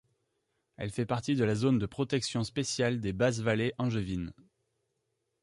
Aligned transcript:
Elle 0.77 0.89
fait 0.89 1.05
partie 1.05 1.35
de 1.35 1.43
la 1.43 1.53
Zone 1.53 1.77
de 1.77 1.85
protection 1.85 2.43
spéciale 2.43 3.01
des 3.01 3.13
Basses 3.13 3.37
vallées 3.41 3.75
angevines. 3.77 4.33